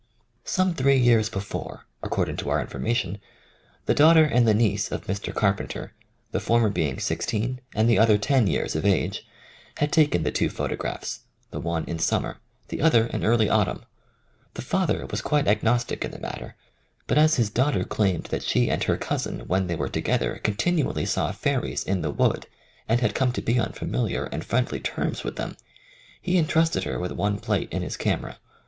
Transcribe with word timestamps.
Some 0.45 0.73
three 0.73 0.97
years 0.97 1.29
before, 1.29 1.85
according 2.01 2.37
to 2.37 2.49
our 2.49 2.59
information, 2.59 3.19
the 3.85 3.93
daughter 3.93 4.23
and 4.23 4.47
the 4.47 4.53
niece 4.55 4.91
of 4.91 5.05
Mr. 5.05 5.31
Carpenter, 5.31 5.93
the 6.31 6.39
former 6.39 6.69
being 6.69 6.99
sixteen 6.99 7.61
and 7.75 7.87
the 7.87 7.99
other 7.99 8.17
ten 8.17 8.47
years 8.47 8.75
of 8.75 8.83
age, 8.83 9.27
had 9.77 9.91
taken 9.91 10.23
the 10.23 10.31
two 10.31 10.49
photographs— 10.49 11.19
the 11.51 11.59
one 11.59 11.85
in 11.85 11.99
summer, 11.99 12.39
the 12.69 12.81
other 12.81 13.05
in 13.05 13.23
early 13.23 13.47
autumn. 13.47 13.85
The 14.55 14.63
father 14.63 15.05
was 15.05 15.21
quite 15.21 15.45
42 15.45 15.59
THE 15.59 15.65
FIRST 15.67 15.87
PUBLISHED 15.89 15.91
ACCOUNT 15.91 16.01
agnostic 16.01 16.05
in 16.05 16.09
the 16.17 16.27
matter, 16.27 16.55
but 17.05 17.17
as 17.19 17.35
his 17.35 17.51
daughter 17.51 17.83
claimed 17.83 18.23
that 18.31 18.41
she 18.41 18.71
and 18.71 18.83
her 18.85 18.97
cousin 18.97 19.41
when 19.41 19.67
they 19.67 19.75
were 19.75 19.87
together 19.87 20.41
continually 20.43 21.05
saw 21.05 21.31
fairies 21.31 21.83
in 21.83 22.01
the 22.01 22.09
wood 22.09 22.47
and 22.89 23.01
had 23.01 23.13
come 23.13 23.31
to 23.33 23.41
be 23.43 23.59
on 23.59 23.73
familiar 23.73 24.25
and 24.31 24.43
friendly 24.43 24.79
terms 24.79 25.23
with 25.23 25.35
them, 25.35 25.55
he 26.19 26.39
entrusted 26.39 26.85
her 26.85 26.97
with 26.97 27.11
one 27.11 27.37
plate 27.37 27.71
in 27.71 27.83
his 27.83 27.95
camera. 27.97 28.39